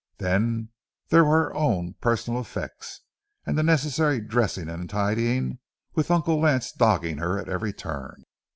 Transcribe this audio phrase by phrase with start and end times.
[0.17, 0.69] Then
[1.09, 3.01] there were her own personal effects
[3.45, 5.59] and the necessary dressing and tidying,
[5.93, 8.23] with Uncle Lance dogging her at every turn.